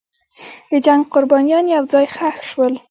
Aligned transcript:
د 0.71 0.73
جنګ 0.85 1.01
قربانیان 1.13 1.65
یو 1.75 1.83
ځای 1.91 2.05
ښخ 2.15 2.37
شول. 2.49 2.73